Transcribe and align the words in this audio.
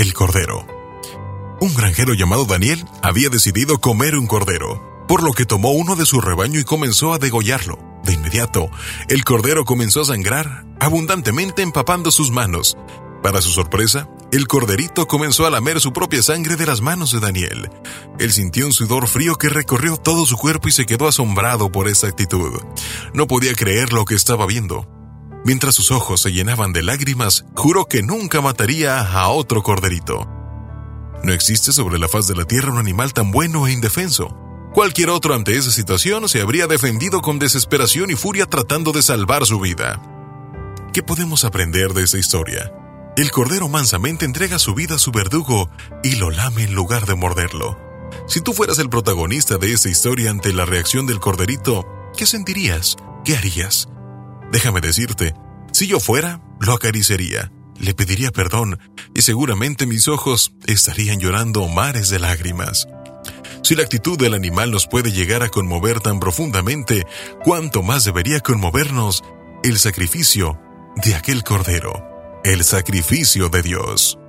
el 0.00 0.14
cordero. 0.14 0.66
Un 1.60 1.74
granjero 1.74 2.14
llamado 2.14 2.46
Daniel 2.46 2.86
había 3.02 3.28
decidido 3.28 3.82
comer 3.82 4.16
un 4.16 4.26
cordero, 4.26 5.04
por 5.06 5.22
lo 5.22 5.34
que 5.34 5.44
tomó 5.44 5.72
uno 5.72 5.94
de 5.94 6.06
su 6.06 6.22
rebaño 6.22 6.58
y 6.58 6.64
comenzó 6.64 7.12
a 7.12 7.18
degollarlo. 7.18 7.78
De 8.02 8.14
inmediato, 8.14 8.70
el 9.10 9.24
cordero 9.24 9.66
comenzó 9.66 10.00
a 10.00 10.06
sangrar, 10.06 10.64
abundantemente 10.80 11.60
empapando 11.60 12.10
sus 12.10 12.30
manos. 12.30 12.78
Para 13.22 13.42
su 13.42 13.50
sorpresa, 13.50 14.08
el 14.32 14.46
corderito 14.46 15.06
comenzó 15.06 15.44
a 15.44 15.50
lamer 15.50 15.80
su 15.80 15.92
propia 15.92 16.22
sangre 16.22 16.56
de 16.56 16.64
las 16.64 16.80
manos 16.80 17.12
de 17.12 17.20
Daniel. 17.20 17.68
Él 18.18 18.32
sintió 18.32 18.64
un 18.64 18.72
sudor 18.72 19.06
frío 19.06 19.36
que 19.36 19.50
recorrió 19.50 19.98
todo 19.98 20.24
su 20.24 20.38
cuerpo 20.38 20.68
y 20.68 20.72
se 20.72 20.86
quedó 20.86 21.08
asombrado 21.08 21.70
por 21.70 21.88
esa 21.88 22.06
actitud. 22.06 22.58
No 23.12 23.26
podía 23.26 23.52
creer 23.52 23.92
lo 23.92 24.06
que 24.06 24.14
estaba 24.14 24.46
viendo. 24.46 24.99
Mientras 25.44 25.74
sus 25.74 25.90
ojos 25.90 26.20
se 26.20 26.32
llenaban 26.32 26.72
de 26.72 26.82
lágrimas, 26.82 27.46
juró 27.54 27.86
que 27.86 28.02
nunca 28.02 28.40
mataría 28.40 29.00
a 29.00 29.28
otro 29.28 29.62
corderito. 29.62 30.28
No 31.24 31.32
existe 31.32 31.72
sobre 31.72 31.98
la 31.98 32.08
faz 32.08 32.26
de 32.26 32.34
la 32.34 32.44
tierra 32.44 32.72
un 32.72 32.78
animal 32.78 33.12
tan 33.12 33.30
bueno 33.30 33.66
e 33.66 33.72
indefenso. 33.72 34.36
Cualquier 34.74 35.10
otro 35.10 35.34
ante 35.34 35.56
esa 35.56 35.70
situación 35.70 36.28
se 36.28 36.40
habría 36.40 36.66
defendido 36.66 37.22
con 37.22 37.38
desesperación 37.38 38.10
y 38.10 38.14
furia 38.14 38.46
tratando 38.46 38.92
de 38.92 39.02
salvar 39.02 39.44
su 39.46 39.58
vida. 39.60 40.00
¿Qué 40.92 41.02
podemos 41.02 41.44
aprender 41.44 41.94
de 41.94 42.04
esa 42.04 42.18
historia? 42.18 42.72
El 43.16 43.30
cordero 43.30 43.68
mansamente 43.68 44.24
entrega 44.24 44.58
su 44.58 44.74
vida 44.74 44.94
a 44.96 44.98
su 44.98 45.10
verdugo 45.10 45.70
y 46.02 46.16
lo 46.16 46.30
lame 46.30 46.64
en 46.64 46.74
lugar 46.74 47.06
de 47.06 47.14
morderlo. 47.14 47.78
Si 48.28 48.40
tú 48.40 48.52
fueras 48.52 48.78
el 48.78 48.88
protagonista 48.88 49.56
de 49.56 49.72
esta 49.72 49.88
historia 49.88 50.30
ante 50.30 50.52
la 50.52 50.64
reacción 50.64 51.06
del 51.06 51.20
corderito, 51.20 51.86
¿qué 52.16 52.26
sentirías? 52.26 52.96
¿Qué 53.24 53.36
harías? 53.36 53.88
Déjame 54.50 54.80
decirte, 54.80 55.34
si 55.72 55.86
yo 55.86 56.00
fuera, 56.00 56.40
lo 56.60 56.72
acariciaría, 56.72 57.52
le 57.78 57.94
pediría 57.94 58.30
perdón 58.30 58.78
y 59.14 59.22
seguramente 59.22 59.86
mis 59.86 60.08
ojos 60.08 60.52
estarían 60.66 61.20
llorando 61.20 61.66
mares 61.68 62.10
de 62.10 62.18
lágrimas. 62.18 62.88
Si 63.62 63.74
la 63.74 63.82
actitud 63.82 64.18
del 64.18 64.34
animal 64.34 64.70
nos 64.70 64.86
puede 64.86 65.12
llegar 65.12 65.42
a 65.42 65.48
conmover 65.48 66.00
tan 66.00 66.18
profundamente, 66.20 67.06
¿cuánto 67.44 67.82
más 67.82 68.04
debería 68.04 68.40
conmovernos 68.40 69.22
el 69.62 69.78
sacrificio 69.78 70.58
de 71.04 71.14
aquel 71.14 71.44
cordero? 71.44 72.10
el 72.44 72.64
sacrificio 72.64 73.48
de 73.48 73.62
Dios. 73.62 74.19